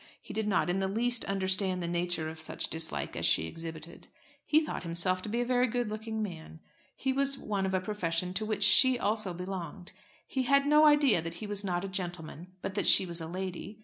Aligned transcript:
He 0.19 0.33
did 0.33 0.47
not 0.47 0.67
in 0.67 0.79
the 0.79 0.87
least 0.87 1.25
understand 1.25 1.83
the 1.83 1.87
nature 1.87 2.27
of 2.27 2.39
such 2.39 2.71
dislike 2.71 3.15
as 3.15 3.23
she 3.23 3.45
exhibited. 3.45 4.07
He 4.43 4.59
thought 4.65 4.81
himself 4.81 5.21
to 5.21 5.29
be 5.29 5.41
a 5.41 5.45
very 5.45 5.67
good 5.67 5.89
looking 5.91 6.23
man. 6.23 6.59
He 6.95 7.13
was 7.13 7.37
one 7.37 7.67
of 7.67 7.75
a 7.75 7.79
profession 7.81 8.33
to 8.33 8.43
which 8.43 8.63
she 8.63 8.97
also 8.97 9.31
belonged. 9.31 9.91
He 10.25 10.41
had 10.41 10.65
no 10.65 10.85
idea 10.87 11.21
that 11.21 11.35
he 11.35 11.45
was 11.45 11.63
not 11.63 11.85
a 11.85 11.87
gentleman 11.87 12.47
but 12.63 12.73
that 12.73 12.87
she 12.87 13.05
was 13.05 13.21
a 13.21 13.27
lady. 13.27 13.79